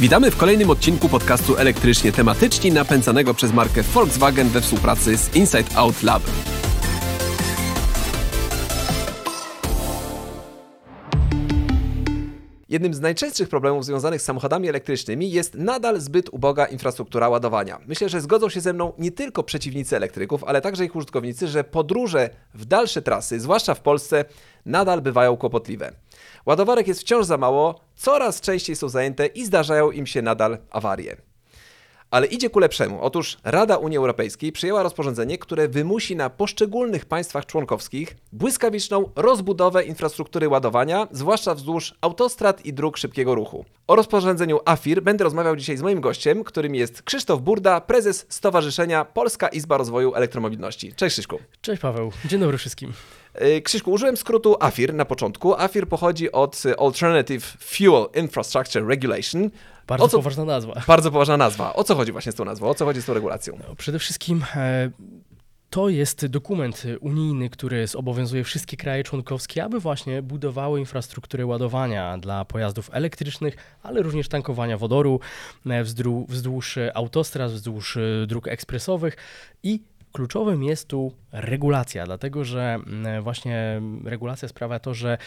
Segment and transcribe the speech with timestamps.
[0.00, 5.76] Witamy w kolejnym odcinku podcastu Elektrycznie Tematyczni napędzanego przez markę Volkswagen we współpracy z Inside
[5.76, 6.22] Out Lab.
[12.68, 17.78] Jednym z najczęstszych problemów związanych z samochodami elektrycznymi jest nadal zbyt uboga infrastruktura ładowania.
[17.86, 21.64] Myślę, że zgodzą się ze mną nie tylko przeciwnicy elektryków, ale także ich użytkownicy, że
[21.64, 24.24] podróże w dalsze trasy, zwłaszcza w Polsce,
[24.66, 25.92] nadal bywają kłopotliwe.
[26.46, 31.16] Ładowarek jest wciąż za mało, coraz częściej są zajęte i zdarzają im się nadal awarie.
[32.10, 32.98] Ale idzie ku lepszemu.
[33.00, 40.48] Otóż Rada Unii Europejskiej przyjęła rozporządzenie, które wymusi na poszczególnych państwach członkowskich błyskawiczną rozbudowę infrastruktury
[40.48, 43.64] ładowania, zwłaszcza wzdłuż autostrad i dróg szybkiego ruchu.
[43.86, 49.04] O rozporządzeniu AFIR będę rozmawiał dzisiaj z moim gościem, którym jest Krzysztof Burda, prezes Stowarzyszenia
[49.04, 50.92] Polska Izba Rozwoju Elektromobilności.
[50.94, 51.38] Cześć Krzyszku.
[51.60, 52.92] Cześć Paweł, dzień dobry wszystkim.
[53.40, 55.54] Yy, Krzyszku, użyłem skrótu AFIR na początku.
[55.54, 59.50] AFIR pochodzi od Alternative Fuel Infrastructure Regulation.
[59.86, 60.82] Bardzo co- poważna nazwa.
[60.86, 61.74] Bardzo poważna nazwa.
[61.74, 62.68] O co chodzi właśnie z tą nazwą?
[62.68, 63.58] O co chodzi z tą regulacją?
[63.68, 64.90] No, Przede wszystkim e,
[65.70, 72.44] to jest dokument unijny, który zobowiązuje wszystkie kraje członkowskie, aby właśnie budowały infrastrukturę ładowania dla
[72.44, 75.20] pojazdów elektrycznych, ale również tankowania wodoru
[75.66, 75.84] e,
[76.28, 79.16] wzdłuż autostrad, wzdłuż e, dróg ekspresowych
[79.62, 79.80] i
[80.12, 85.18] kluczowym jest tu regulacja, dlatego że mm, właśnie regulacja sprawia to, że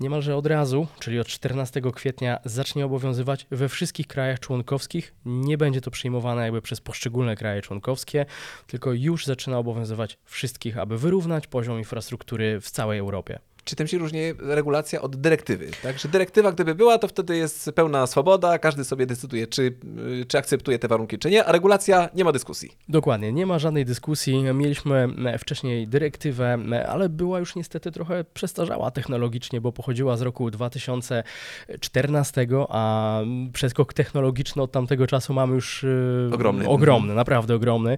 [0.00, 5.14] niemalże od razu, czyli od 14 kwietnia, zacznie obowiązywać we wszystkich krajach członkowskich.
[5.24, 8.26] Nie będzie to przyjmowane jakby przez poszczególne kraje członkowskie,
[8.66, 13.38] tylko już zaczyna obowiązywać wszystkich, aby wyrównać poziom infrastruktury w całej Europie.
[13.66, 15.70] Czy tym się różni regulacja od dyrektywy?
[15.82, 15.98] Tak?
[15.98, 20.38] Że dyrektywa, gdyby była, to wtedy jest pełna swoboda, każdy sobie decyduje, czy, y, czy
[20.38, 22.72] akceptuje te warunki, czy nie, a regulacja nie ma dyskusji.
[22.88, 24.42] Dokładnie, nie ma żadnej dyskusji.
[24.54, 30.22] Mieliśmy e, wcześniej dyrektywę, e, ale była już niestety trochę przestarzała technologicznie, bo pochodziła z
[30.22, 33.20] roku 2014, a
[33.52, 35.88] przeskok technologiczny od tamtego czasu mamy już e,
[36.34, 36.68] Ogromny.
[36.68, 37.96] ogromny, naprawdę ogromny,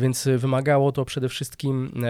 [0.00, 2.02] więc wymagało to przede wszystkim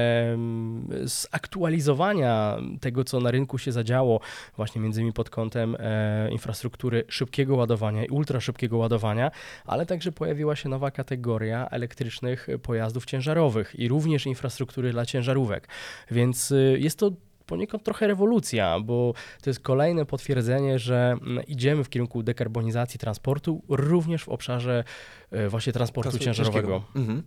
[1.04, 4.20] zaktualizowania tego, co na rynku się zadziało,
[4.56, 9.30] właśnie między innymi pod kątem e, infrastruktury szybkiego ładowania i ultraszybkiego ładowania,
[9.64, 15.68] ale także pojawiła się nowa kategoria elektrycznych pojazdów ciężarowych i również infrastruktury dla ciężarówek.
[16.10, 17.10] Więc y, jest to
[17.50, 23.62] poniekąd trochę rewolucja, bo to jest kolejne potwierdzenie, że mm, idziemy w kierunku dekarbonizacji transportu,
[23.68, 24.84] również w obszarze
[25.32, 26.82] y, właśnie transportu Transportu ciężarowego.
[26.96, 27.22] Mhm.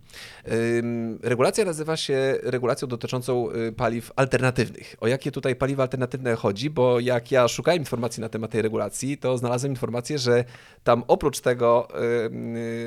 [1.22, 4.96] Regulacja nazywa się regulacją dotyczącą y, paliw alternatywnych.
[5.00, 6.70] O jakie tutaj paliwa alternatywne chodzi?
[6.70, 10.44] Bo jak ja szukałem informacji na temat tej regulacji, to znalazłem informację, że
[10.84, 11.88] tam oprócz tego,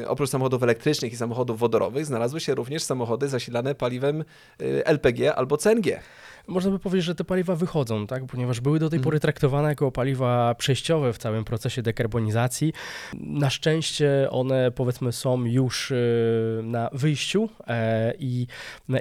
[0.08, 4.24] oprócz samochodów elektrycznych i samochodów wodorowych, znalazły się również samochody zasilane paliwem
[4.62, 6.00] y, LPG albo CNG.
[6.48, 8.26] Można by powiedzieć, że te paliwa wychodzą, tak?
[8.26, 9.04] ponieważ były do tej Mhm.
[9.04, 12.74] pory traktowane jako paliwa przejściowe w całym procesie dekarbonizacji.
[13.14, 18.48] Na szczęście one powiedzmy są już y, na wyjściu e, i,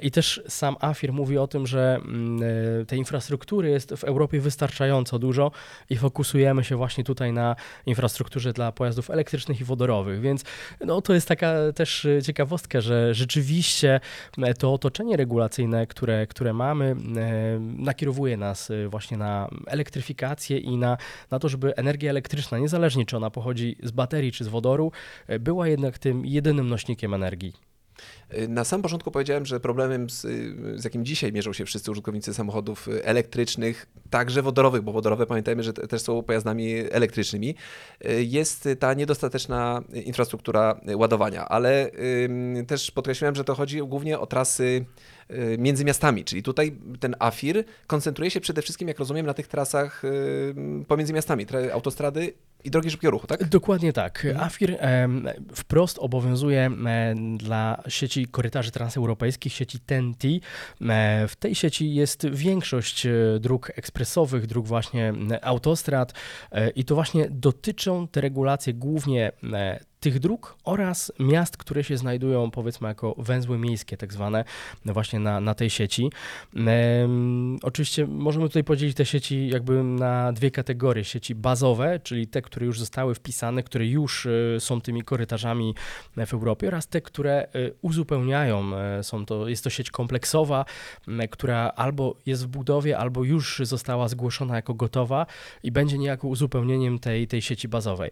[0.03, 2.43] i też sam AFIR mówi o tym, że mm,
[2.83, 5.51] e, tej infrastruktury jest w Europie wystarczająco dużo
[5.91, 10.45] i fokusujemy się właśnie tutaj na infrastrukturze dla pojazdów elektrycznych i wodorowych, więc
[10.81, 14.01] no, to jest taka też y, ciekawostka, że rzeczywiście
[14.39, 16.97] e, to otoczenie regulacyjne, które, które mamy,
[17.61, 20.97] nakierowuje nas e, właśnie na elektryfikację i na,
[21.31, 24.93] na to, żeby energia elektryczna, niezależnie czy ona pochodzi z baterii czy z wodoru,
[25.27, 27.53] e, była jednak tym jedynym nośnikiem energii.
[28.35, 31.91] Y, Na samym początku powiedziałem, że problemem, z, y, z jakim dzisiaj mierzą się wszyscy
[31.91, 37.55] użytkownicy samochodów y, elektrycznych, także wodorowych, bo wodorowe pamiętajmy, że te- też są pojazdami elektrycznymi,
[38.05, 41.91] y, jest ta niedostateczna infrastruktura ładowania, ale
[42.67, 45.16] też podkreśliłem, że to chodzi głównie o trasy y,
[45.59, 50.05] między miastami, czyli tutaj ten AFIR koncentruje się przede wszystkim, jak rozumiem, na tych trasach
[50.05, 50.55] y,
[50.89, 52.33] pomiędzy miastami, tra- autostrady
[52.65, 53.49] i drogi szybkiego ruchu, tak?
[53.49, 54.25] Dokładnie tak.
[54.25, 54.47] Mhm.
[54.47, 54.79] AFIR
[55.55, 56.71] wprost obowiązuje
[57.37, 60.29] dla sieci korytarzy transeuropejskich, sieci TEN-T.
[61.29, 65.13] W tej sieci jest większość e, dróg ekspresowych, dróg właśnie
[65.43, 66.13] autostrad
[66.53, 69.33] e, i to właśnie dotyczą te regulacje głównie
[70.07, 74.45] tych dróg oraz miast, które się znajdują powiedzmy jako węzły miejskie tak zwane
[74.85, 76.11] no właśnie na, na tej sieci.
[76.57, 81.05] Em, oczywiście możemy tutaj podzielić te sieci jakby na dwie kategorie.
[81.05, 85.75] Sieci bazowe, czyli te, które już zostały wpisane, które już e, są tymi korytarzami
[86.27, 87.49] w Europie oraz te, które e,
[87.83, 88.77] uzupełniają.
[88.77, 90.65] e, Są to, jest to sieć kompleksowa,
[91.31, 95.27] która albo jest w budowie, albo już została zgłoszona jako gotowa
[95.63, 98.11] i będzie niejako uzupełnieniem tej, tej sieci bazowej.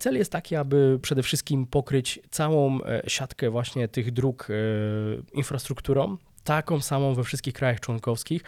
[0.00, 1.35] Cel jest taki, aby przede wszystkim
[1.70, 4.54] pokryć całą e, siatkę właśnie tych dróg e,
[5.32, 8.42] infrastrukturą, taką samą we wszystkich krajach członkowskich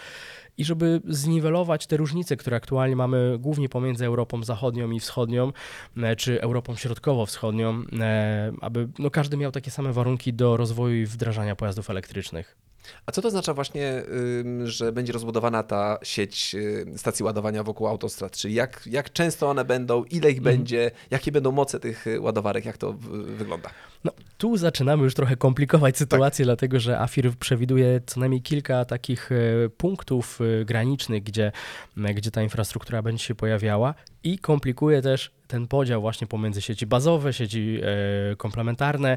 [0.59, 5.53] i żeby zniwelować te różnice, które aktualnie mamy głównie pomiędzy Europą Zachodnią i Wschodnią,
[5.97, 7.83] e, czy Europą Środkowo-Wschodnią,
[8.61, 12.68] aby no, każdy miał takie same warunki do rozwoju i wdrażania pojazdów elektrycznych.
[13.07, 14.03] A co to oznacza właśnie,
[14.65, 18.33] że będzie rozbudowana ta sieć y, stacji ładowania wokół autostrad?
[18.37, 22.65] Czyli jak, jak często one będą, ile ich będzie, jakie będą moce tych y, ładowarek,
[22.65, 22.93] jak to
[23.39, 23.71] wygląda?
[24.05, 29.33] No, tu zaczynamy już trochę komplikować sytuację, dlatego że AFIR przewiduje co najmniej kilka takich
[29.33, 31.53] e, punktów e, granicznych, gdzie,
[31.97, 37.33] gdzie ta infrastruktura będzie się pojawiała i komplikuje też ten podział właśnie pomiędzy sieci bazowe,
[37.33, 39.17] sieci e, komplementarne,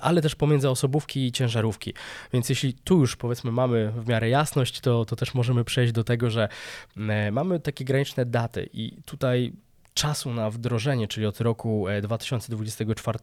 [0.00, 1.94] ale też pomiędzy osobówki i ciężarówki.
[2.32, 6.04] Więc jeśli tu już powiedzmy mamy w miarę jasność, to, to też możemy przejść do
[6.04, 6.48] tego, że
[6.96, 9.52] e, mamy takie graniczne daty i tutaj
[9.94, 13.18] czasu na wdrożenie, czyli od roku e, 2024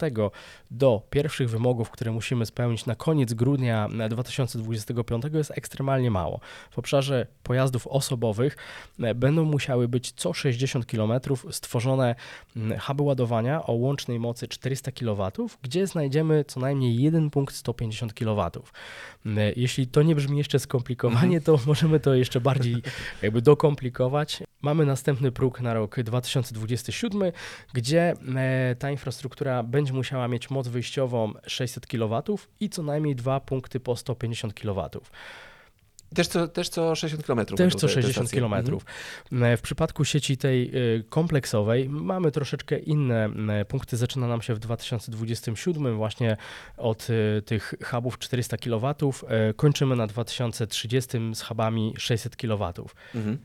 [0.71, 6.39] do pierwszych wymogów, które musimy spełnić na koniec grudnia e, 2025 jest ekstremalnie mało.
[6.71, 8.57] W obszarze pojazdów osobowych
[8.99, 11.11] e, będą musiały być co 60 km
[11.51, 12.15] stworzone
[12.81, 15.31] huby ładowania o łącznej mocy 400 kW,
[15.61, 18.51] gdzie znajdziemy co najmniej jeden punkt 150 kW.
[19.55, 22.75] Jeśli to nie brzmi jeszcze skomplikowanie, to możemy to jeszcze bardziej
[23.21, 24.43] jakby dokomplikować.
[24.61, 25.95] Mamy następny próg na rok
[26.59, 27.31] 2027,
[27.73, 32.23] gdzie e, ta infrastruktura będzie musiała mieć moc wyjściową 600 kW
[32.59, 34.89] i co najmniej dwa punkty po 150 kW.
[36.15, 37.45] Też co, też co 60 km.
[37.45, 38.53] Też co 60 km.
[39.43, 43.29] E, W przypadku sieci tej y, kompleksowej mamy troszeczkę inne
[43.67, 43.97] punkty.
[43.97, 46.37] Zaczyna nam się w 2027 właśnie
[46.77, 47.07] od
[47.45, 48.93] tych hubów 400 kW.
[49.27, 52.73] e, Kończymy na 2030 z hubami 600 kW.
[53.15, 53.37] Mhm.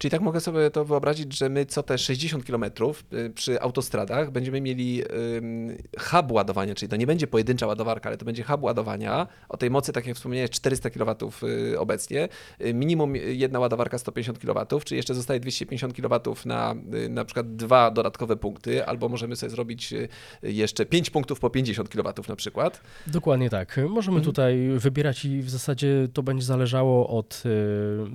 [0.00, 2.64] Czyli tak mogę sobie to wyobrazić, że my co te 60 km
[3.34, 5.02] przy autostradach będziemy mieli
[5.98, 9.70] hub ładowania, czyli to nie będzie pojedyncza ładowarka, ale to będzie hub ładowania o tej
[9.70, 12.28] mocy, tak jak wspomniałeś, 400 kW y, obecnie.
[12.64, 17.56] Y, Minimum jedna ładowarka 150 kW, czyli jeszcze zostaje 250 kW na y, na przykład
[17.56, 20.08] dwa dodatkowe punkty, albo możemy sobie zrobić y,
[20.42, 22.80] jeszcze 5 punktów po 50 kW na przykład.
[23.06, 23.80] Dokładnie tak.
[23.88, 24.24] Możemy Mhm.
[24.24, 27.42] tutaj wybierać i w zasadzie to będzie zależało od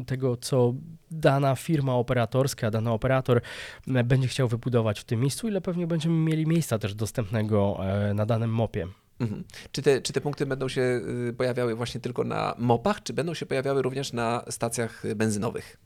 [0.01, 0.73] y, tego, co
[1.19, 3.41] dana firma operatorska, dany operator
[3.87, 8.13] m, będzie chciał wybudować w tym miejscu, ile pewnie będziemy mieli miejsca też dostępnego e,
[8.13, 8.87] na danym mopie.
[9.19, 9.43] Mhm.
[9.71, 13.33] Czy, te, czy te punkty będą się y, pojawiały właśnie tylko na mopach, czy będą
[13.33, 15.77] się pojawiały również na stacjach y, benzynowych?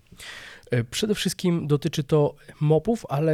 [0.71, 3.33] E, Przede wszystkim dotyczy to mopów, ale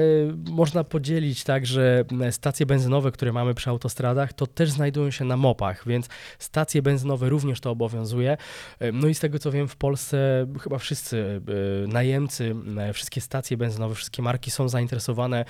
[0.50, 5.26] można podzielić tak, że m, stacje benzynowe, które mamy przy autostradach, to też znajdują się
[5.26, 6.10] na mopach, więc
[6.40, 8.38] stacje benzynowe również to obowiązuje.
[8.80, 11.42] E, No i z tego co wiem, w Polsce chyba wszyscy
[11.84, 12.56] e, najemcy,
[12.94, 15.46] wszystkie stacje benzynowe, wszystkie marki są zainteresowane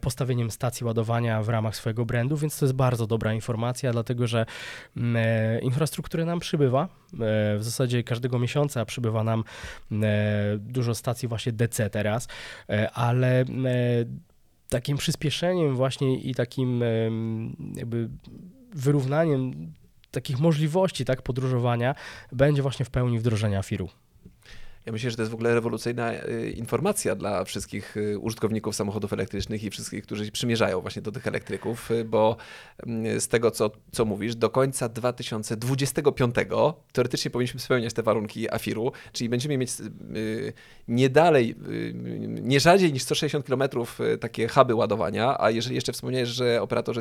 [0.00, 4.46] postawieniem stacji ładowania w ramach swojego brandu, więc to jest bardzo dobra informacja, dlatego że
[4.96, 5.16] m,
[5.62, 6.99] infrastruktury nam przybywa.
[7.14, 9.44] E, W zasadzie każdego miesiąca przybywa nam
[9.92, 12.28] e, dużo stacji właśnie DC teraz,
[12.68, 13.44] e, ale
[14.68, 16.82] takim przyspieszeniem właśnie i takim
[17.74, 18.08] jakby
[18.74, 19.72] wyrównaniem
[20.10, 21.94] takich możliwości tak podróżowania
[22.32, 23.88] będzie właśnie w pełni wdrożenia FIR-u.
[24.86, 29.12] Ja myślę, że to jest w ogóle rewolucyjna y, informacja dla wszystkich y, użytkowników samochodów
[29.12, 32.36] elektrycznych i wszystkich, którzy przymierzają właśnie do tych elektryków, y, bo
[32.86, 36.34] mm, z tego, co, co mówisz, do końca 2025
[36.92, 39.70] teoretycznie powinniśmy spełniać te warunki AFIR-u, czyli będziemy mieć
[40.88, 41.54] nie dalej,
[42.24, 43.62] nie rzadziej niż 160 km
[44.20, 47.00] takie huby ładowania, a jeżeli jeszcze wspomniałeś, że operatorzy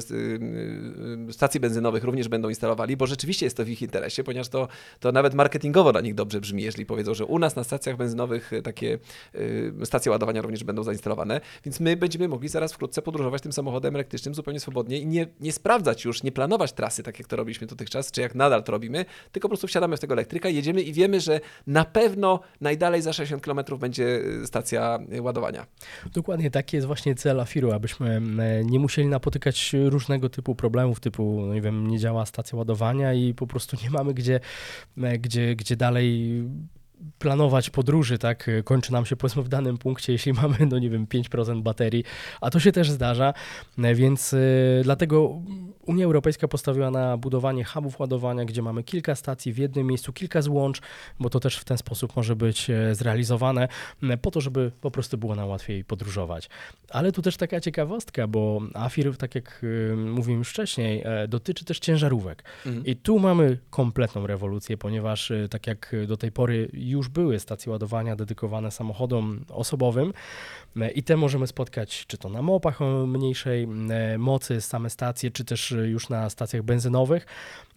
[1.32, 4.68] stacji benzynowych również będą instalowali, bo rzeczywiście jest to w ich interesie, ponieważ to,
[5.00, 8.54] to nawet marketingowo dla nich dobrze brzmi, jeżeli powiedzą, że u nas na stacjach benzynowych
[8.54, 9.00] y, takie
[9.36, 13.96] y, stacje ładowania również będą zainstalowane, więc my będziemy mogli zaraz wkrótce podróżować tym samochodem
[13.96, 17.68] elektrycznym zupełnie swobodnie i nie, nie sprawdzać już, nie planować trasy, tak jak to robiliśmy
[17.68, 20.94] dotychczas, czy jak nadal to robimy, tylko po prostu wsiadamy w tego elektryka, jedziemy i
[20.94, 25.66] wiemy, że na pewno najdalej za 60 km będzie y, stacja ładowania.
[26.14, 31.44] Dokładnie taki jest właśnie cel AFIR-u, abyśmy e, nie musieli napotykać różnego typu problemów, typu,
[31.48, 34.40] no nie wiem, nie działa stacja ładowania i po prostu nie mamy gdzie,
[34.98, 36.44] e, gdzie, gdzie dalej
[37.20, 41.06] planować podróży, tak, kończy nam się powiedzmy w danym punkcie, jeśli mamy, no nie wiem,
[41.06, 42.04] 5% baterii,
[42.42, 43.34] a to się też zdarza,
[43.78, 44.38] więc e,
[44.84, 45.42] dlatego
[45.90, 50.42] Unia Europejska postawiła na budowanie hubów ładowania, gdzie mamy kilka stacji w jednym miejscu, kilka
[50.42, 50.82] złącz,
[51.20, 53.68] bo to też w ten sposób może być e, zrealizowane,
[54.22, 56.50] po to, żeby po prostu było nam łatwiej podróżować.
[56.90, 61.66] Ale tu też taka ciekawostka, bo AFIR, tak jak y, mówiłem już wcześniej, e, dotyczy
[61.66, 62.44] też ciężarówek.
[62.66, 62.86] Mhm.
[62.86, 67.72] I tu mamy kompletną rewolucję, ponieważ y, tak jak do tej pory już były stacje
[67.72, 70.14] ładowania dedykowane samochodom osobowym
[70.78, 75.32] e, i te możemy spotkać czy to na mopach o mniejszej e, mocy, same stacje,
[75.32, 77.26] czy też już na stacjach benzynowych.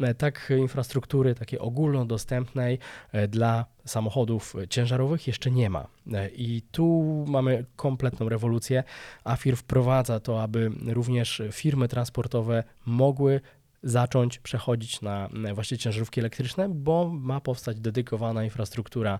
[0.00, 2.78] E, Tak infrastruktury takiej ogólnodostępnej
[3.12, 5.87] e, dla samochodów ciężarowych jeszcze nie ma.
[6.12, 8.85] E, I tu mamy kompletną rewolucję.
[9.25, 13.40] AFIR wprowadza to, aby również firmy transportowe mogły
[13.83, 19.19] zacząć przechodzić na e, właśnie ciężarówki elektryczne, bo ma powstać dedykowana infrastruktura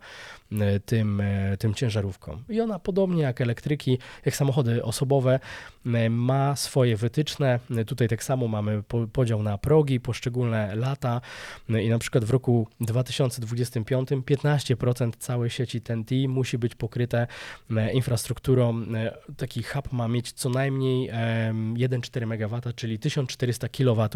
[0.52, 2.45] e, tym, e, tym ciężarówkom.
[2.49, 5.40] I ona podobnie jak elektryki, jak samochody osobowe
[5.87, 7.61] e, ma swoje wytyczne.
[7.87, 11.21] Tutaj tak samo mamy po- podział na progi, poszczególne lata
[11.69, 17.26] i na przykład w roku 2025 15% całej sieci TNT musi być pokryte
[17.92, 18.85] infrastrukturą.
[19.37, 24.09] Taki hub ma mieć co najmniej em, 1,4 MW, czyli 1400 kW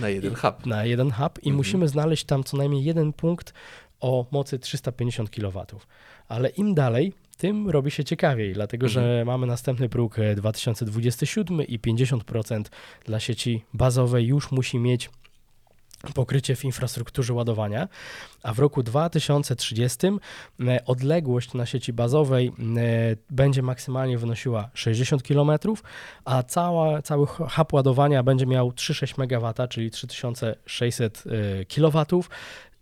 [0.00, 0.66] Na jeden hub.
[0.66, 1.56] na jeden hub i Mhm.
[1.56, 3.52] musimy znaleźć tam co najmniej jeden punkt
[4.00, 5.66] o mocy 350 kW.
[6.28, 11.78] Ale im dalej, tym robi się ciekawiej, dlatego że mamy następny próg e, 2027 i
[11.78, 12.62] 50%
[13.04, 15.10] dla sieci bazowej już musi mieć
[16.14, 17.88] pokrycie w infrastrukturze ładowania,
[18.42, 22.52] a w roku 2030 e, odległość na sieci bazowej e,
[23.30, 25.50] będzie maksymalnie wynosiła 60 km,
[26.24, 31.24] a cała, cały hub ładowania będzie miał 3,6 MW, czyli 3600
[31.74, 32.04] kW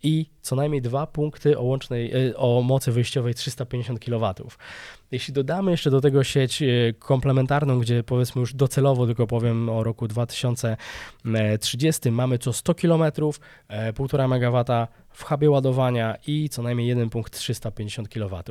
[0.02, 4.34] i co najmniej dwa punkty o łącznej, e, o mocy wyjściowej 350 kW.
[5.10, 6.66] Jeśli dodamy jeszcze do tego sieć e,
[6.98, 13.12] komplementarną, gdzie powiedzmy już docelowo tylko powiem o roku 2030 mamy co 100 km, e,
[13.92, 14.64] 1,5 MW
[15.12, 18.42] w hubie ładowania i co najmniej jeden punkt 350 kW.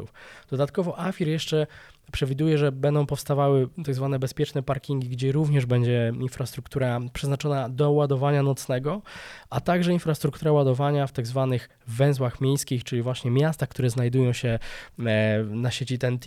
[0.50, 1.68] Dodatkowo AFIR jeszcze
[2.12, 8.44] przewiduje, że będą powstawały tak zwane bezpieczne parkingi, gdzie również będzie infrastruktura przeznaczona do ładowania
[8.44, 9.02] nocnego,
[9.50, 14.60] a także infrastruktura ładowania w tak zwanych węzłach miejskich, czyli właśnie miastach, które znajdują się
[15.00, 16.26] e, na sieci TNT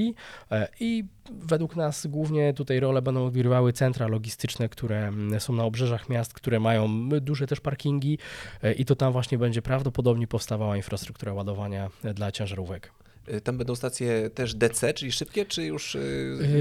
[0.50, 5.64] e, i według nas głównie tutaj rolę będą odgrywały centra logistyczne, które mm, są na
[5.64, 8.18] obrzeżach miast, które mają duże też parkingi
[8.62, 13.01] e, i to tam właśnie będzie prawdopodobnie powstawała infrastruktura ładowania e, dla ciężarówek.
[13.28, 15.98] Y, Tam będą stacje też DC, czyli szybkie, czy już y,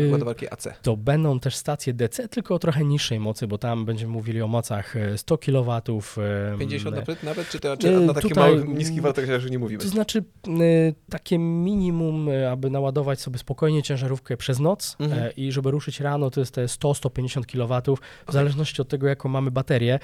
[0.07, 0.67] Y, ładowarki AC?
[0.81, 4.47] To będą też stacje DC, tylko o trochę niższej mocy, bo tam będziemy mówili o
[4.47, 5.71] mocach e, 100 kW.
[6.53, 9.83] e, 50 e, nawet, nawet czy, to, czy na takich małych, niskich wartościach nie mówimy?
[9.83, 10.23] To znaczy
[11.09, 15.31] takie minimum, aby naładować sobie spokojnie ciężarówkę przez noc Mhm.
[15.37, 17.95] i żeby ruszyć rano, to jest te 100-150 kW,
[18.27, 19.99] w zależności od tego, jaką mamy baterię.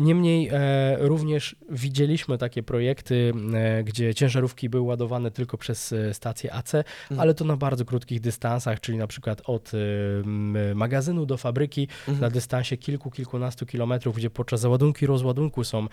[0.00, 6.52] Niemniej e, również widzieliśmy takie projekty, e, gdzie ciężarówki były ładowane tylko przez e, stację
[6.54, 7.20] AC, Mhm.
[7.20, 12.20] ale to na bardzo krótkich dystansach, czyli na przykład od e, magazynu do fabryki Mhm.
[12.20, 15.86] na dystansie kilku, kilkunastu kilometrów, gdzie podczas załadunku i rozładunku są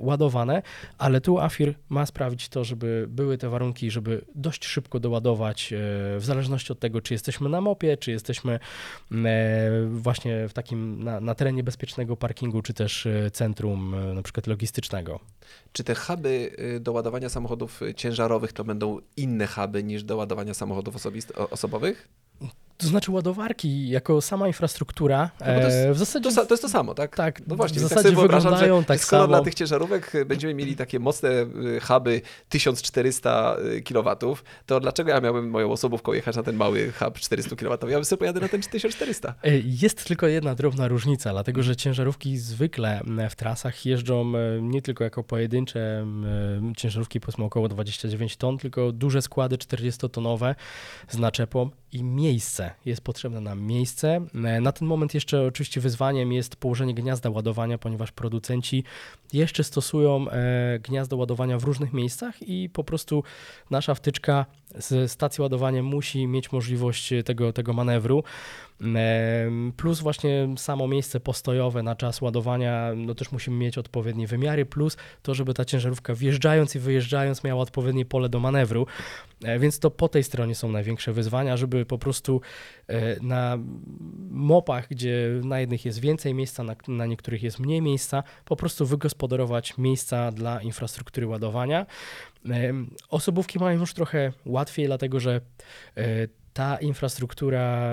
[0.00, 0.62] ładowane,
[0.98, 5.76] ale tu AFIR ma sprawić to, żeby były te warunki, żeby dość szybko doładować, e,
[6.18, 8.58] w zależności od tego, czy jesteśmy na mopie, czy jesteśmy
[9.90, 15.20] właśnie w takim, na, na terenie bezpiecznego parkingu, czy też centrum na przykład logistycznego.
[15.72, 20.54] Czy te huby y, do ładowania samochodów ciężarowych to będą inne huby niż do ładowania
[20.54, 20.96] samochodów
[21.50, 22.08] osobowych?
[22.76, 26.30] To znaczy ładowarki jako sama infrastruktura No to jest- e, w zasadzie...
[26.30, 27.16] To, to jest to samo, tak?
[27.16, 29.28] tak, No właśnie, w tak zasadzie sobie wyobrażam, że tak skoro samo.
[29.34, 34.16] dla tych ciężarówek y, będziemy mieli takie mocne y, huby 1400 kW,
[34.66, 37.78] to dlaczego ja miałbym moją osobówką jechać na ten mały hub 400 kW?
[37.88, 39.34] Ja bym sobie pojadę na ten 1400.
[39.42, 44.62] E, Jest tylko jedna drobna różnica, dlatego że ciężarówki zwykle m, w trasach jeżdżą e,
[44.62, 45.80] nie tylko jako pojedyncze
[46.70, 50.54] e, ciężarówki powiedzmy około 29 ton, tylko duże składy 40-tonowe
[51.08, 52.70] z naczepą i miejsce.
[52.84, 54.26] Jest potrzebne nam miejsce.
[54.34, 58.84] E, Na ten moment jeszcze oczywiście wyzwaniem jest położenie gniazda ładowania, ponieważ producenci
[59.32, 63.24] jeszcze stosują e, gniazdo ładowania w różnych miejscach i po prostu
[63.70, 68.24] nasza wtyczka z stacji ładowania musi mieć możliwość tego, tego manewru.
[69.76, 74.96] Plus właśnie samo miejsce postojowe na czas ładowania, no też musimy mieć odpowiednie wymiary, plus
[75.22, 78.86] to, żeby ta ciężarówka wjeżdżając i wyjeżdżając miała odpowiednie pole do manewru.
[79.44, 82.40] E, Więc to po tej stronie są największe wyzwania, żeby po prostu
[82.88, 83.58] e, na
[84.30, 88.86] mopach, gdzie na jednych jest więcej miejsca, na, na niektórych jest mniej miejsca, po prostu
[88.86, 91.86] wygospodarować miejsca dla infrastruktury ładowania.
[92.50, 95.40] Em, Osobówki mają już trochę łatwiej, dlatego że
[95.96, 97.92] e, ta infrastruktura,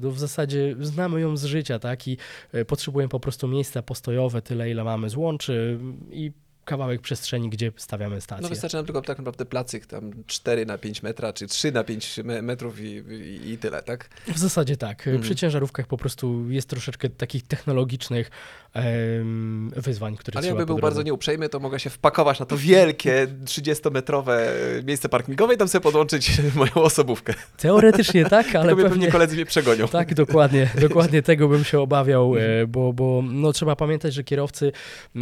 [0.00, 2.08] no w zasadzie znamy ją z życia, tak?
[2.08, 2.16] I
[2.52, 5.78] e, potrzebujemy po prostu miejsca postojowe, tyle ile mamy złączy
[6.10, 6.32] i
[6.68, 8.42] kawałek przestrzeni, gdzie stawiamy stację.
[8.42, 11.84] No wystarczy nam tylko tak naprawdę placyk tam 4 na 5 metra, czy 3 na
[11.84, 14.08] 5 me- metrów i, i, i tyle, tak?
[14.26, 14.98] W zasadzie tak.
[14.98, 15.20] Mhm.
[15.22, 18.30] Przy ciężarówkach po prostu jest troszeczkę takich technologicznych
[18.74, 23.26] em, wyzwań, które Ale jakby był bardzo nieuprzejmy, to mogę się wpakować na to wielkie
[23.44, 24.38] 30-metrowe
[24.84, 27.34] miejsce parkingowe i tam sobie podłączyć moją osobówkę.
[27.56, 29.08] Teoretycznie tak, ale pewnie, pewnie...
[29.12, 29.88] koledzy mnie przegonią.
[29.88, 32.62] Tak, dokładnie, dokładnie tego bym się obawiał, Mhm.
[32.62, 34.72] e, bo, bo no, trzeba pamiętać, że kierowcy,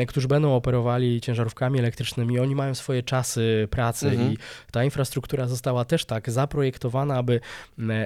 [0.09, 1.36] którzy będą operowali ciężarówkami
[1.79, 4.33] elektrycznymi, oni mają swoje czasy pracy Mhm.
[4.33, 4.39] i
[4.73, 7.41] ta infrastruktura została też tak zaprojektowana, aby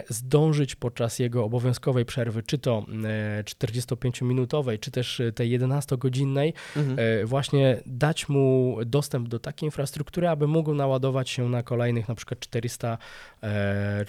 [0.08, 3.04] zdążyć podczas jego obowiązkowej przerwy, czy to m,
[3.44, 6.99] 45-minutowej, czy też tej 11-godzinnej, Mhm.
[6.99, 12.14] e, właśnie dać mu dostęp do takiej infrastruktury, aby mógł naładować się na kolejnych na
[12.14, 12.99] przykład 400, e,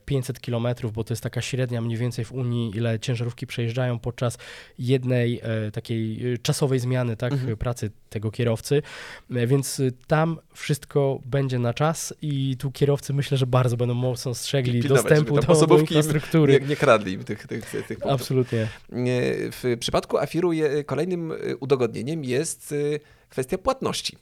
[0.06, 4.38] 500 kilometrów, bo to jest taka średnia mniej więcej w Unii, ile ciężarówki przejeżdżają podczas
[4.80, 7.58] jednej e, takiej e, czasowej zmiany tak, Mhm.
[7.58, 8.82] pracy tego kierowcy,
[9.36, 13.94] E, więc e, tam wszystko będzie na czas i tu kierowcy myślę, że bardzo będą
[13.94, 16.60] mocno strzegli Pilnować, dostępu do, osobówki infrastruktury.
[16.62, 18.12] Nie, nie kradli im tych, tych, tych, punktów.
[18.12, 18.68] Absolutnie.
[18.92, 19.22] Nie,
[19.52, 22.76] W przypadku Afiru je, kolejnym udogodnieniem jest
[23.30, 24.18] kwestia płatności.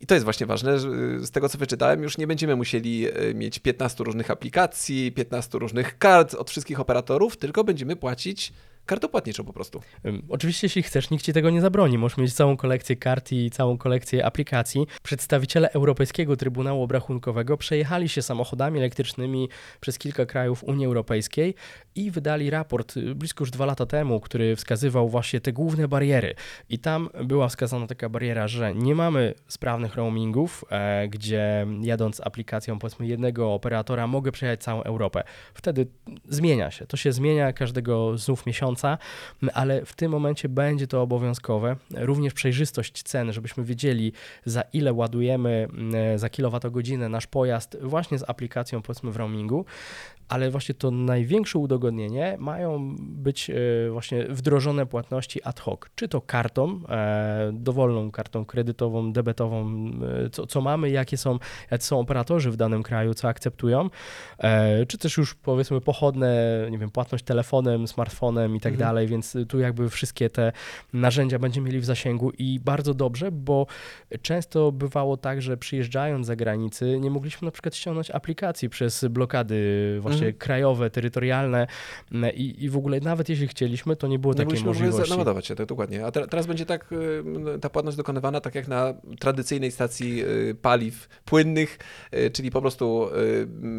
[0.00, 3.34] I to jest właśnie ważne, y, z tego co wyczytałem, już nie będziemy musieli y,
[3.34, 8.52] mieć 15 różnych aplikacji, 15 różnych kart od wszystkich operatorów, tylko będziemy płacić
[8.86, 9.08] kartą
[9.46, 9.80] po prostu.
[10.28, 11.98] Oczywiście, jeśli chcesz, nikt ci tego nie zabroni.
[11.98, 14.86] Możesz mieć całą kolekcję kart i całą kolekcję aplikacji.
[15.02, 19.48] Przedstawiciele Europejskiego Trybunału Obrachunkowego przejechali się samochodami elektrycznymi
[19.80, 21.54] przez kilka krajów Unii Europejskiej
[21.94, 26.34] i wydali raport y, blisko już dwa lata temu, który wskazywał właśnie te główne bariery.
[26.68, 32.78] I tam była wskazana taka bariera, że nie mamy sprawnych roamingów, e, gdzie jadąc aplikacją
[32.78, 35.22] powiedzmy jednego operatora mogę przejechać całą Europę.
[35.54, 35.86] Wtedy
[36.28, 36.86] zmienia się.
[36.86, 38.69] To się zmienia każdego znów miesiąca,
[39.42, 41.76] m, ale w tym momencie będzie to obowiązkowe.
[41.94, 44.12] Również przejrzystość cen, żebyśmy wiedzieli
[44.44, 49.64] za ile ładujemy m, za kilowatogodzinę nasz pojazd właśnie z aplikacją powiedzmy w roamingu.
[50.30, 53.54] Ale właśnie to największe udogodnienie mają być e,
[53.90, 59.90] właśnie wdrożone płatności ad hoc, czy to kartą, e, dowolną kartą kredytową, debetową,
[60.26, 61.38] e, co, co mamy, jakie są,
[61.70, 63.90] jacy są operatorzy w danym kraju, co akceptują,
[64.88, 68.88] czy też już powiedzmy pochodne, nie wiem, płatność telefonem, smartfonem i tak Mhm.
[68.88, 70.52] dalej, więc tu jakby wszystkie te
[70.92, 73.66] narzędzia będziemy mieli w zasięgu i bardzo dobrze, bo
[74.22, 79.98] często bywało tak, że przyjeżdżając za granicy nie mogliśmy na przykład ściągnąć aplikacji przez blokady
[80.00, 80.38] właśnie Mhm.
[80.38, 81.66] krajowe, terytorialne
[82.12, 85.10] m, i, i w ogóle nawet jeśli chcieliśmy, to nie było Nie takiej możliwości.
[85.10, 86.06] naładować się, tak dokładnie.
[86.06, 90.54] A te, teraz będzie tak y, ta płatność dokonywana tak jak na tradycyjnej stacji y,
[90.62, 91.78] paliw płynnych,
[92.14, 93.08] y, czyli po prostu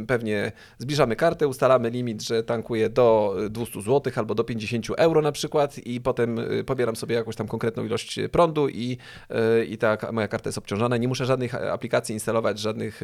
[0.08, 5.32] pewnie zbliżamy kartę, ustalamy limit, że tankuję do 200 zł albo do 50 euro na
[5.32, 8.98] przykład i potem pobieram sobie jakąś tam konkretną ilość prądu i,
[9.70, 10.98] i ta moja karta jest obciążana.
[10.98, 13.02] Nie muszę żadnych aplikacji instalować, żadnych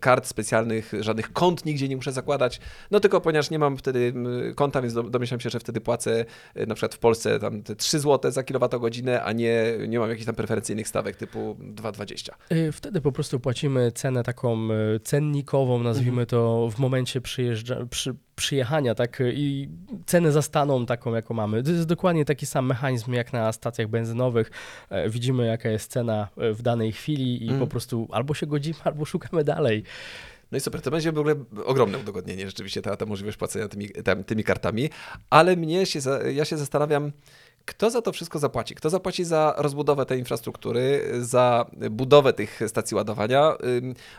[0.00, 2.60] kart specjalnych, żadnych kont nigdzie nie muszę zakładać.
[2.90, 6.24] No tylko ponieważ nie mam wtedy mm, konta, więc do- domyślam się, że wtedy płacę
[6.56, 10.08] y, na przykład w Polsce tam te 3 zł za kilowatogodzinę, a nie, nie mam
[10.10, 12.30] jakichś tam preferencyjnych stawek typu 2,20.
[12.52, 18.14] Y, Wtedy po prostu płacimy cenę taką y, cennikową, nazwijmy to, w momencie przyjeżdża, przy,
[18.36, 19.68] przyjechania, tak, i
[20.06, 21.62] cenę zastaną taką, jaką mamy.
[21.62, 24.50] To jest dokładnie taki sam mechanizm jak na stacjach benzynowych.
[24.90, 27.60] E, Widzimy, jaka jest cena e, w danej chwili i Mm.
[27.60, 29.82] po prostu albo się godzimy, albo szukamy dalej.
[30.52, 31.34] No i super, to będzie w ogóle
[31.64, 34.90] ogromne udogodnienie rzeczywiście ta, ta możliwość płacenia tymi, tam, tymi kartami,
[35.30, 36.00] ale mnie się,
[36.32, 37.12] ja się zastanawiam,
[37.64, 38.74] kto za to wszystko zapłaci?
[38.74, 43.56] Kto zapłaci za rozbudowę tej infrastruktury, za budowę tych stacji ładowania?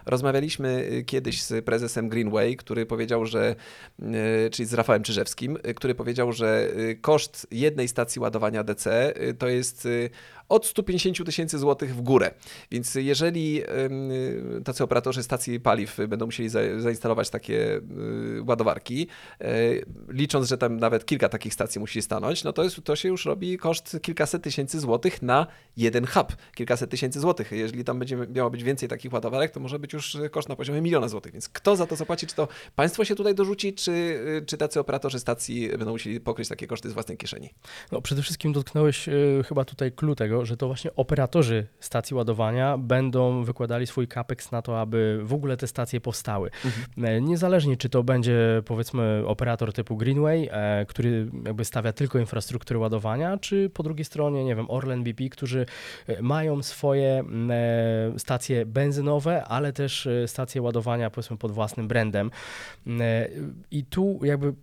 [0.06, 3.56] Rozmawialiśmy y, kiedyś z prezesem Greenway, który powiedział, że,
[4.00, 6.70] y, czyli z Rafałem Czyżewskim, y, który powiedział, że
[7.02, 9.88] koszt jednej stacji ładowania DC to jest
[10.52, 12.32] od 150 tysięcy złotych w górę.
[12.72, 13.64] Więc jeżeli
[14.66, 17.82] tacy operatorzy stacji paliw będą musieli za, zainstalować takie y,
[18.48, 19.08] ładowarki,
[19.42, 23.10] y, licząc, że tam nawet kilka takich stacji musi stanąć, no to, jest, to się
[23.10, 26.28] już robi koszt kilkaset tysięcy złotych na jeden hub.
[26.56, 27.52] Kilkaset tysięcy złotych.
[27.52, 30.82] Jeżeli tam będzie miało być więcej takich ładowarek, to może być już koszt na poziomie
[30.82, 31.32] miliona złotych.
[31.32, 32.28] Więc kto za to zapłaci?
[32.28, 36.50] Czy to państwo się tutaj dorzuci, czy, y, czy tacy operatorzy stacji będą musieli pokryć
[36.50, 37.50] takie koszty z własnej kieszeni?
[37.92, 39.14] No, przede wszystkim dotknąłeś e,
[39.48, 44.62] chyba tutaj clue tego, że to właśnie operatorzy stacji ładowania będą wykładali swój capex na
[44.62, 46.50] to, aby w ogóle te stacje powstały.
[46.98, 52.80] E, Niezależnie, czy to będzie powiedzmy operator typu Greenway, e, który jakby stawia tylko infrastrukturę
[52.80, 55.66] ładowania, czy po drugiej stronie, nie wiem, Orlen BP, którzy
[56.08, 57.24] e, mają swoje
[58.18, 62.32] stacje benzynowe, ale też stacje ładowania powiedzmy pod własnym brandem.
[63.72, 64.54] I tu jakby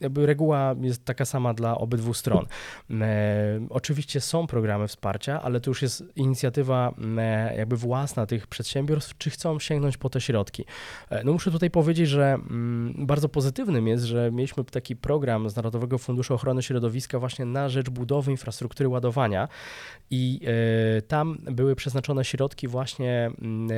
[0.00, 2.46] jakby reguła jest taka sama dla obydwu stron.
[2.90, 9.18] E, oczywiście są programy wsparcia, ale to już jest inicjatywa e, jakby własna tych przedsiębiorstw,
[9.18, 10.64] czy chcą sięgnąć po te środki.
[11.10, 15.56] E, no muszę tutaj powiedzieć, że mm, bardzo pozytywnym jest, że mieliśmy taki program z
[15.56, 19.48] Narodowego Funduszu Ochrony Środowiska właśnie na rzecz budowy infrastruktury ładowania
[20.10, 20.40] i
[21.08, 23.68] tam były przeznaczone środki właśnie mm,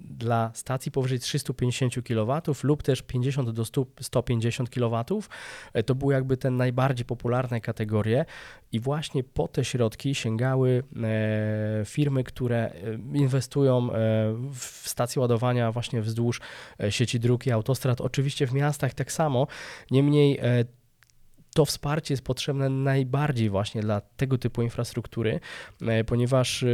[0.00, 5.04] dla stacji powyżej 350 kW lub też 50 do 100, 150 kW.
[5.72, 8.24] E, To były jakby te najbardziej popularne kategorie
[8.72, 12.72] i właśnie po te środki sięgały e, firmy, które e,
[13.14, 13.88] inwestują
[14.52, 16.40] w stacje ładowania właśnie wzdłuż
[16.90, 18.00] sieci dróg i autostrad.
[18.00, 19.46] Oczywiście w miastach tak samo,
[19.90, 20.40] niemniej
[21.56, 25.40] to wsparcie jest potrzebne najbardziej właśnie dla tego typu infrastruktury,
[25.82, 26.66] e, ponieważ e,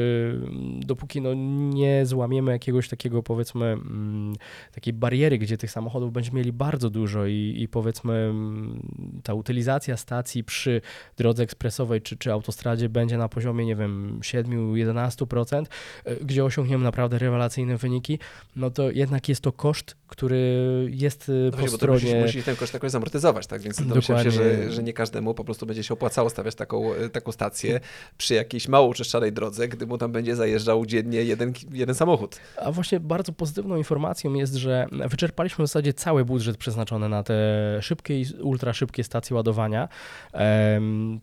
[0.78, 1.34] dopóki no,
[1.74, 4.34] nie złamiemy jakiegoś takiego powiedzmy mm,
[4.74, 8.82] takiej bariery, gdzie tych samochodów będziemy mieli bardzo dużo i, i powiedzmy mm,
[9.22, 10.80] ta utylizacja stacji przy
[11.16, 15.64] drodze ekspresowej czy, czy autostradzie będzie na poziomie, nie wiem, 7-11%,
[16.04, 18.18] e, gdzie osiągniemy naprawdę rewelacyjne wyniki,
[18.56, 20.42] no to jednak jest to koszt, który
[20.90, 22.00] jest No po właśnie, bo to stronie...
[22.00, 23.62] musisz, musisz ten koszt jakoś zamortyzować, tak?
[23.62, 27.08] Więc domyślam się, że, że nie każdemu po prostu będzie się opłacało stawiać taką, e,
[27.08, 27.80] taką stację
[28.18, 32.40] przy jakiejś mało uczeszczanej drodze, gdy mu tam będzie zajeżdżał dziennie jeden, jeden samochód.
[32.56, 37.34] A właśnie bardzo pozytywną informacją jest, że wyczerpaliśmy w zasadzie cały budżet przeznaczony na te
[37.80, 39.88] szybkie i ultra szybkie stacje ładowania.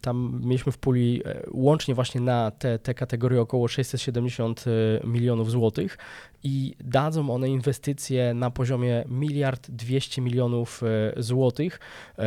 [0.02, 4.66] Tam mieliśmy w puli e, łącznie właśnie na te, te kategorie około 670
[5.04, 5.98] milionów złotych
[6.44, 10.82] i dadzą one inwestycje na poziomie miliard 200 milionów
[11.18, 11.80] e, złotych
[12.18, 12.24] e,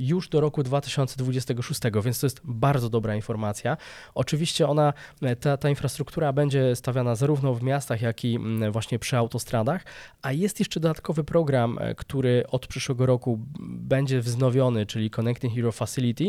[0.00, 3.76] już do roku 2026, więc to jest bardzo dobra informacja.
[4.14, 8.38] Oczywiście ona, e, ta, ta infrastruktura będzie stawiana zarówno w miastach, jak i
[8.70, 9.84] właśnie przy autostradach,
[10.22, 16.24] a jest jeszcze dodatkowy program, który od przyszłego roku będzie wznowiony, czyli Connecting Hero Facility.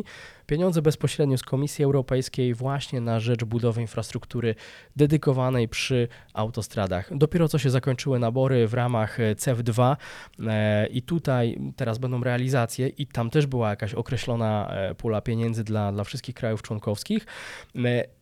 [0.46, 4.56] Pieniądze bezpośrednio z Komisji Europejskiej właśnie na rzecz budowy infrastruktury
[4.96, 7.13] dedykowanej przy autostradach.
[7.16, 9.96] Dopiero co się zakończyły nabory w ramach e, CEF2
[10.48, 15.64] e, i tutaj teraz będą realizacje i tam też była jakaś określona e, pula pieniędzy
[15.64, 17.26] dla, dla wszystkich krajów członkowskich.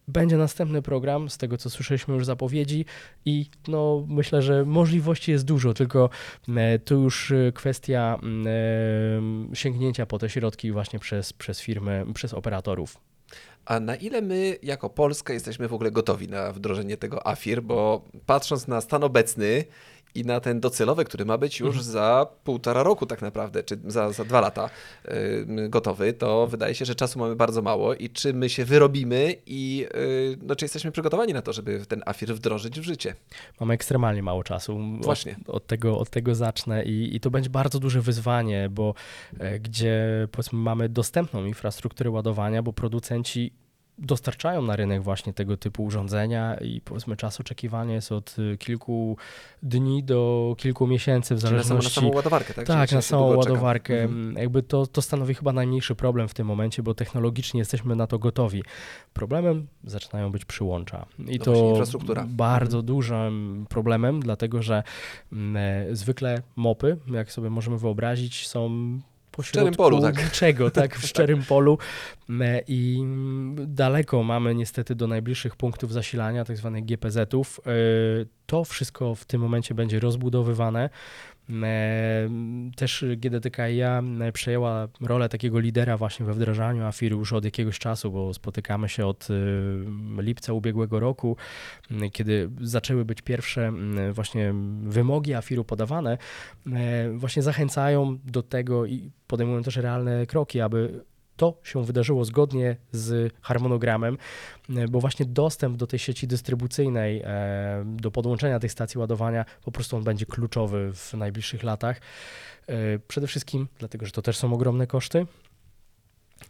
[0.08, 2.86] Będzie następny program, z tego co słyszeliśmy już zapowiedzi
[3.25, 6.10] i no myślę, że możliwości jest dużo, tylko
[6.86, 8.19] to już kwestia
[9.54, 13.11] sięgnięcia po te środki właśnie przez, przez firmy, przez operatorów.
[13.71, 18.05] A na ile my jako Polska jesteśmy w ogóle gotowi na wdrożenie tego AFIR, bo
[18.25, 19.63] patrząc na stan obecny
[20.15, 24.12] i na ten docelowy, który ma być już za półtora roku tak naprawdę, czy za,
[24.12, 24.69] za dwa lata
[25.47, 29.36] yy, gotowy, to wydaje się, że czasu mamy bardzo mało i czy my się wyrobimy
[29.45, 33.15] i yy, no, czy jesteśmy przygotowani na to, żeby ten AFIR wdrożyć w życie.
[33.60, 34.79] Mamy ekstremalnie mało czasu.
[34.97, 35.36] Od- Właśnie.
[35.47, 38.93] Od, tego, od tego zacznę i, i to będzie bardzo duże wyzwanie, bo
[39.39, 43.61] e, gdzie powiedzmy mamy dostępną infrastrukturę ładowania, bo producenci
[44.01, 49.17] dostarczają na rynek właśnie tego typu urządzenia i powiedzmy czas oczekiwania jest od y, kilku
[49.63, 52.67] dni do kilku miesięcy w Czyli na, samą, na zależności samą ładowarkę, tak?
[52.67, 54.03] tak, na samą ładowarkę.
[54.03, 54.35] Mhm.
[54.35, 58.19] Jakby to, to stanowi chyba najmniejszy problem w tym momencie, bo technologicznie jesteśmy na to
[58.19, 58.63] gotowi.
[59.13, 61.05] Problemem zaczynają być przyłącza.
[61.27, 62.25] I No to infrastruktura.
[62.29, 64.83] bardzo dużym problemem, dlatego że
[65.31, 68.69] mm, e, zwykle mopy, jak sobie możemy wyobrazić, są
[69.32, 70.24] po szczerym środku polu, tak.
[70.24, 71.78] niczego, tak, w szczerym polu
[72.39, 73.04] E, i
[73.58, 77.60] daleko mamy niestety do najbliższych punktów zasilania, tak zwanych GPZ-ów.
[77.65, 77.72] E,
[78.46, 80.89] To wszystko w tym momencie będzie rozbudowywane.
[81.63, 82.29] E,
[82.75, 88.33] Też GDTKiA przejęła rolę takiego lidera właśnie we wdrażaniu AFIR już od jakiegoś czasu, bo
[88.33, 89.27] spotykamy się od
[90.17, 91.37] e, lipca ubiegłego roku,
[92.11, 93.71] kiedy zaczęły być pierwsze
[94.11, 96.17] właśnie wymogi AFIR-u podawane,
[96.73, 101.03] e, właśnie zachęcają do tego i podejmują też realne kroki, aby
[101.41, 104.17] to się wydarzyło zgodnie z harmonogramem,
[104.69, 109.71] e, bo właśnie dostęp do tej sieci dystrybucyjnej, e, do podłączenia tych stacji ładowania, po
[109.71, 112.01] prostu on będzie kluczowy w najbliższych latach.
[112.67, 115.25] E, Przede wszystkim dlatego, że to też są ogromne koszty.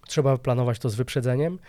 [0.07, 1.59] Trzeba planować to z wyprzedzeniem.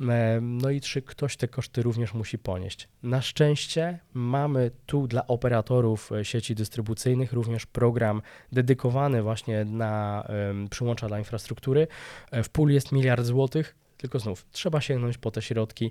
[0.00, 2.88] E, No i trzy, ktoś te koszty również musi ponieść.
[3.02, 8.22] Na szczęście mamy tu dla operatorów e, sieci dystrybucyjnych również program
[8.52, 10.26] dedykowany właśnie na
[10.70, 11.86] przyłącza dla infrastruktury.
[12.30, 15.90] E, W puli jest miliard złotych, tylko znów trzeba sięgnąć po te środki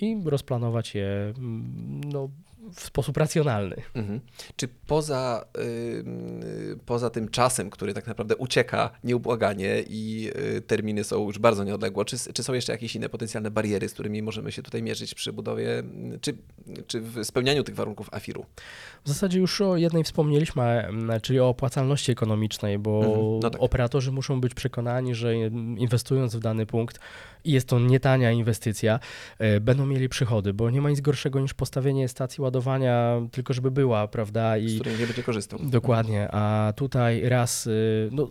[0.00, 1.34] i rozplanować je
[2.12, 2.28] no,
[2.74, 3.76] w sposób racjonalny.
[3.94, 4.20] Mhm.
[4.56, 11.26] Czy poza, yy, poza tym czasem, który tak naprawdę ucieka nieubłaganie i yy, terminy są
[11.26, 14.62] już bardzo nieodległe, czy, czy są jeszcze jakieś inne potencjalne bariery, z którymi możemy się
[14.62, 15.82] tutaj mierzyć przy budowie,
[16.20, 16.36] czy,
[16.86, 18.46] czy w spełnianiu tych warunków AFIR-u?
[19.04, 20.88] W zasadzie już o jednej wspomnieliśmy,
[21.22, 23.38] czyli o opłacalności ekonomicznej, bo mhm.
[23.42, 23.62] no tak.
[23.62, 25.36] operatorzy muszą być przekonani, że
[25.76, 27.00] inwestując w dany punkt,
[27.46, 29.00] i jest to nietania inwestycja,
[29.38, 32.55] e, będą mieli przychody, bo nie ma nic gorszego niż postawienie stacji ładowania,
[33.32, 34.58] tylko żeby była, prawda?
[34.58, 35.58] I, z której nie będzie korzystał.
[35.62, 38.30] Dokładnie, a tutaj raz, y, no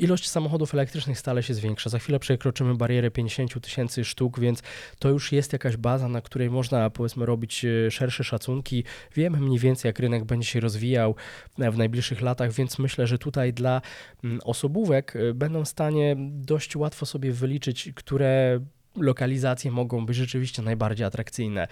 [0.00, 1.90] ilość samochodów elektrycznych stale się zwiększa.
[1.90, 4.62] Za chwilę przekroczymy barierę 50 tysięcy sztuk, więc
[4.98, 8.84] to już jest jakaś baza, na której można powiedzmy robić e, szersze szacunki.
[9.14, 11.14] Wiemy mniej więcej, jak rynek będzie się rozwijał
[11.58, 13.80] e, w najbliższych latach, więc myślę, że tutaj dla
[14.24, 18.60] mm, osobówek e, będą w stanie dość łatwo sobie wyliczyć, które
[18.96, 21.68] lokalizacje mogą być rzeczywiście najbardziej atrakcyjne.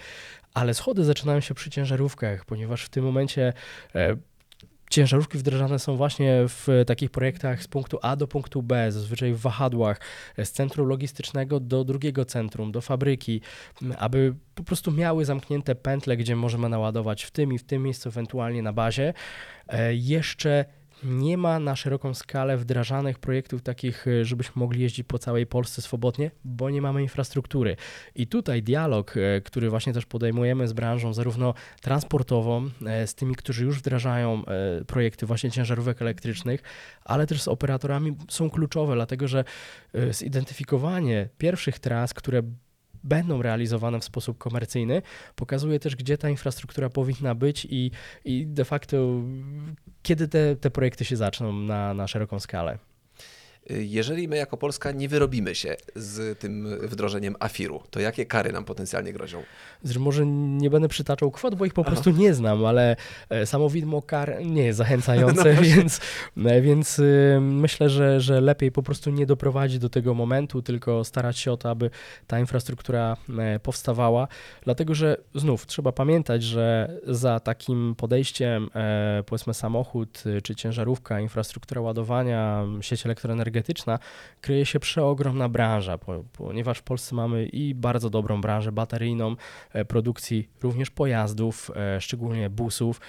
[0.53, 3.53] Ale schody zaczynają się przy ciężarówkach, ponieważ w tym momencie
[4.89, 9.39] ciężarówki wdrażane są właśnie w takich projektach z punktu A do punktu B, zazwyczaj w
[9.39, 9.99] wahadłach,
[10.37, 13.41] z centrum logistycznego do drugiego centrum, do fabryki,
[13.97, 18.09] aby po prostu miały zamknięte pętle, gdzie możemy naładować w tym i w tym miejscu,
[18.09, 19.13] ewentualnie na bazie.
[19.67, 20.65] E, jeszcze
[21.03, 25.81] nie ma na szeroką skalę wdrażanych projektów takich, e, żebyśmy mogli jeździć po całej Polsce
[25.81, 27.75] swobodnie, bo nie mamy infrastruktury.
[28.15, 33.35] I tutaj dialog, e, który właśnie też podejmujemy z branżą, zarówno transportową, e, z tymi,
[33.35, 34.43] którzy już wdrażają
[34.87, 36.63] projekty właśnie ciężarówek elektrycznych,
[37.05, 39.43] ale też z operatorami są kluczowe, dlatego że
[40.11, 42.43] zidentyfikowanie pierwszych tras, które
[43.03, 45.01] będą realizowane w sposób komercyjny,
[45.35, 47.91] pokazuje też, gdzie ta infrastruktura powinna być i,
[48.25, 48.97] i de facto
[50.01, 52.77] kiedy te, te projekty się zaczną na, na szeroką skalę.
[53.69, 58.65] Jeżeli my jako Polska nie wyrobimy się z tym wdrożeniem AFIR-u, to jakie kary nam
[58.65, 59.43] potencjalnie grożą?
[59.83, 62.95] Zresztą może nie będę przytaczał kwot, bo ich po prostu nie znam, ale
[63.29, 65.99] e, samo widmo kar nie jest zachęcające, no więc,
[66.45, 71.03] e, więc y, myślę, że, że lepiej po prostu nie doprowadzić do tego momentu, tylko
[71.03, 71.89] starać się o to, aby
[72.27, 74.27] ta infrastruktura e, powstawała,
[74.61, 78.69] dlatego że znów trzeba pamiętać, że za takim podejściem
[79.25, 83.99] powiedzmy samochód czy ciężarówka, infrastruktura ładowania, sieć elektroenergetyczna, energetyczna,
[84.41, 85.97] kryje się przeogromna branża,
[86.33, 89.35] ponieważ w Polsce mamy i bardzo dobrą branżę bateryjną,
[89.73, 93.01] e, produkcji również pojazdów, e, szczególnie busów,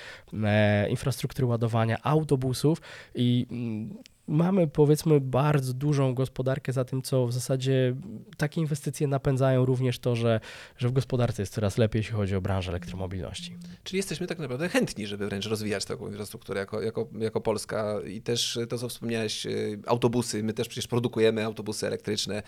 [0.44, 2.80] e, infrastruktury ładowania, autobusów
[3.14, 3.94] i mm,
[4.28, 7.96] mamy powiedzmy bardzo dużą gospodarkę za tym, co w zasadzie
[8.36, 10.40] takie inwestycje napędzają również to, że,
[10.76, 13.56] że w gospodarce jest coraz lepiej, jeśli chodzi o branżę elektromobilności.
[13.82, 18.22] Czyli jesteśmy tak naprawdę chętni, żeby wręcz rozwijać taką infrastrukturę jako, jako, jako Polska i
[18.22, 22.42] też to, co wspomniałeś, y, autobusy, my też przecież produkujemy autobusy elektryczne,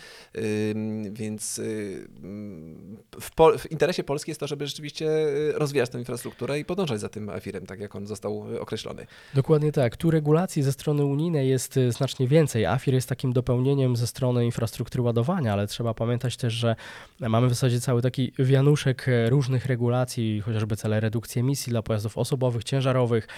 [1.10, 2.08] więc y,
[3.20, 7.00] w, po, w interesie Polski jest to, żeby rzeczywiście y, rozwijać tę infrastrukturę i podążać
[7.00, 9.06] za tym afirem, tak jak on został określony.
[9.34, 9.96] Dokładnie tak.
[9.96, 12.66] Tu regulacji ze strony unijnej jest jest y, znacznie więcej.
[12.66, 16.76] AFIR jest takim dopełnieniem ze strony infrastruktury ładowania, ale trzeba pamiętać też, że
[17.20, 22.18] mamy w zasadzie cały taki wianuszek e, różnych regulacji, chociażby cele redukcji emisji dla pojazdów
[22.18, 23.28] osobowych, ciężarowych,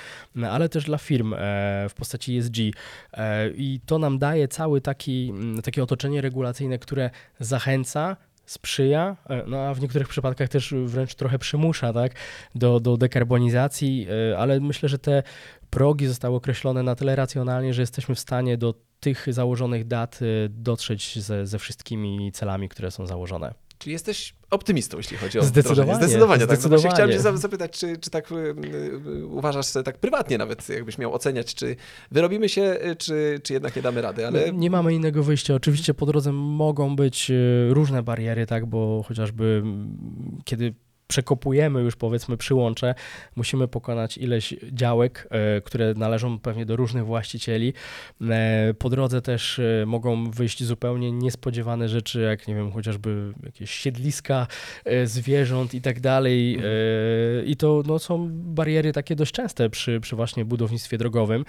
[0.51, 1.35] ale też dla firm
[1.89, 2.57] w postaci ESG.
[3.55, 5.33] I to nam daje cały taki,
[5.65, 8.17] takie otoczenie regulacyjne, które zachęca
[8.47, 9.17] sprzyja,
[9.47, 12.13] no a w niektórych przypadkach też wręcz trochę przymusza tak,
[12.55, 14.07] do, do dekarbonizacji,
[14.39, 15.23] ale myślę, że te
[15.73, 20.49] progi zostały określone na tyle racjonalnie, że jesteśmy w stanie do tych założonych dat y,
[20.51, 23.55] dotrzeć ze, ze wszystkimi celami, które są założone.
[23.79, 25.95] Czyli jesteś optymistą, jeśli chodzi o Zdecydowanie.
[25.95, 26.59] Zdecydowanie, tak.
[26.71, 31.55] No chciałem cię zapytać, czy, czy tak y, uważasz tak prywatnie nawet, jakbyś miał oceniać,
[31.55, 31.77] czy
[32.11, 34.53] wyrobimy się, y, czy, czy jednak nie damy rady, ale...
[34.53, 35.55] Nie mamy innego wyjścia.
[35.55, 37.33] Oczywiście po drodze mogą być
[37.69, 39.63] różne bariery, tak, bo chociażby
[40.45, 40.75] kiedy
[41.13, 42.95] przekopujemy już powiedzmy przyłącze,
[43.37, 47.73] musimy pokonać ileś działek, e, które należą pewnie do różnych właścicieli.
[48.31, 53.71] E, po drodze też e, mogą wyjść zupełnie niespodziewane rzeczy, jak nie wiem, chociażby jakieś
[53.71, 54.47] siedliska
[55.05, 56.59] zwierząt i tak dalej.
[57.47, 61.45] I to no, są bariery takie dość częste przy, przy właśnie budownictwie drogowym.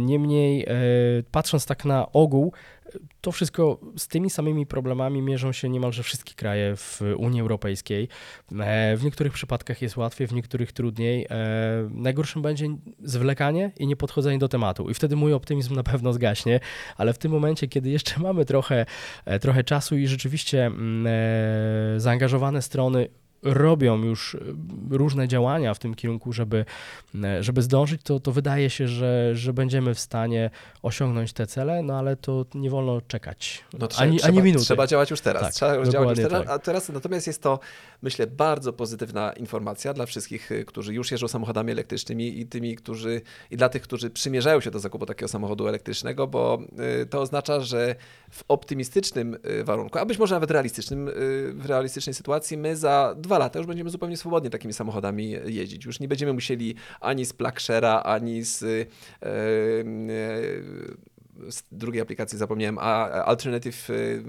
[0.00, 0.66] Niemniej,
[1.30, 2.52] patrząc tak na ogół,
[3.20, 8.08] to wszystko z tymi samymi problemami mierzą się niemalże wszystkie kraje w Unii Europejskiej.
[8.60, 11.26] E, w niektórych przypadkach jest łatwiej, w niektórych trudniej.
[11.30, 12.66] E, najgorszym będzie
[13.02, 14.90] zwlekanie i niepodchodzenie do tematu.
[14.90, 16.60] I wtedy mój optymizm na pewno zgaśnie,
[16.96, 18.86] ale w tym momencie, kiedy jeszcze mamy trochę,
[19.24, 21.06] e, trochę czasu i rzeczywiście mm,
[22.00, 23.08] zaangażowane strony
[23.42, 24.38] robią już e,
[24.90, 26.64] różne działania w tym kierunku, żeby,
[27.24, 30.50] e, żeby zdążyć, to, to wydaje się, że, że będziemy w stanie
[30.82, 33.64] osiągnąć te cele, no ale to nie wolno czekać.
[33.78, 34.64] No, trze- ani, trzeba, ani minuty.
[34.64, 35.42] Trzeba działać już teraz.
[35.42, 36.46] Tak, trzeba działać już teraz.
[36.46, 36.54] tak.
[36.54, 37.60] A teraz natomiast jest to,
[38.02, 43.20] myślę, bardzo pozytywna informacja dla wszystkich, y, którzy już jeżdżą samochodami elektrycznymi i tymi, którzy
[43.50, 46.58] i dla tych, którzy przymierzają się do zakupu takiego samochodu elektrycznego, bo
[47.02, 47.94] y, to oznacza, że
[48.30, 51.10] w optymistycznym y, warunku, a być może nawet realistycznym,
[51.54, 55.84] w realistycznej sytuacji, my za dwa lata już będziemy zupełnie swobodnie takimi samochodami jeździć.
[55.84, 58.86] Już nie będziemy musieli ani z Plugshara, ani z y,
[59.26, 59.84] y,
[61.50, 64.22] z drugiej aplikacji zapomniałem, a Alternative y,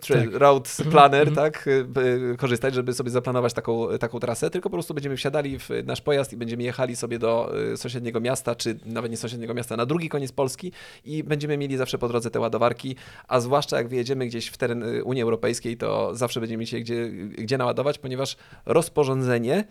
[0.00, 0.40] Trail Tak.
[0.40, 1.36] Road Planner, mhm.
[1.36, 5.68] tak, y, korzystać, żeby sobie zaplanować taką, taką trasę, tylko po prostu będziemy wsiadali w
[5.84, 9.76] nasz pojazd i będziemy jechali sobie do y, sąsiedniego miasta, czy nawet nie sąsiedniego miasta,
[9.76, 10.72] na drugi koniec Polski
[11.04, 12.96] i będziemy mieli zawsze po drodze te ładowarki,
[13.28, 17.58] a zwłaszcza jak wyjedziemy gdzieś w teren Unii Europejskiej, to zawsze będziemy mieć gdzie, gdzie
[17.58, 19.64] naładować, ponieważ rozporządzenie e,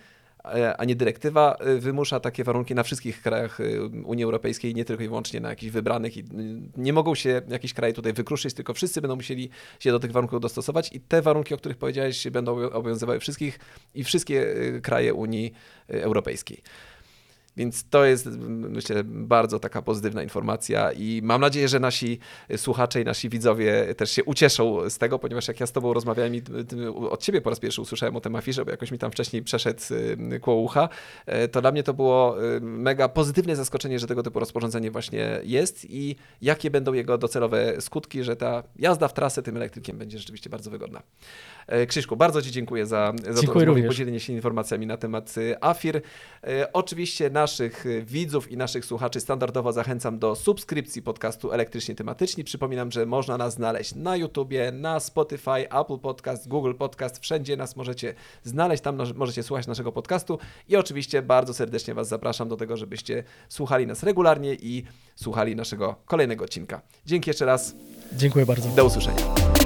[0.77, 5.03] a nie dyrektywa y, wymusza takie warunki na wszystkich krajach y, Unii Europejskiej, nie tylko
[5.03, 6.13] i wyłącznie na jakichś wybranych.
[6.77, 10.41] Nie mogą się jakieś kraje tutaj wykruszyć, tylko wszyscy będą musieli się do tych warunków
[10.41, 13.59] dostosować i te warunki, o których powiedziałeś, będą obowią- obowiązywały wszystkich
[13.95, 15.53] i wszystkie kraje Unii
[15.87, 16.61] Europejskiej.
[17.57, 22.19] Więc to jest, myślę, bardzo taka pozytywna informacja i mam nadzieję, że nasi
[22.57, 26.35] słuchacze i nasi widzowie też się ucieszą z tego, ponieważ jak ja z tobą rozmawiałem
[26.35, 26.41] i
[27.09, 29.81] od ciebie po raz pierwszy usłyszałem o tym afirze, bo jakoś mi tam wcześniej przeszedł
[30.33, 30.89] y, koło ucha,
[31.25, 35.39] e, to dla mnie to było y, mega pozytywne zaskoczenie, że tego typu rozporządzenie właśnie
[35.43, 40.17] jest i jakie będą jego docelowe skutki, że ta jazda w trasę tym elektrykiem będzie
[40.17, 41.01] rzeczywiście bardzo wygodna.
[41.67, 43.87] E, Krzyszku, bardzo Ci dziękuję za, za to Dziękuję również.
[43.87, 46.01] podzielenie się informacjami na temat y, AFIR.
[46.43, 52.43] E, Oczywiście naszych y, widzów i naszych słuchaczy standardowo zachęcam do subskrypcji podcastu Elektrycznie Tematyczni.
[52.43, 57.19] Przypominam, że można nas znaleźć na YouTubie, na Spotify, Apple Podcast, Google Podcast.
[57.19, 62.49] Wszędzie nas możecie znaleźć, tam możecie słuchać naszego podcastu i oczywiście bardzo serdecznie Was zapraszam
[62.49, 64.83] do tego, żebyście słuchali nas regularnie i
[65.15, 66.81] słuchali naszego kolejnego odcinka.
[67.05, 67.75] Dzięki jeszcze raz,
[68.13, 68.69] Dziękuję bardzo.
[68.69, 69.56] do usłyszenia.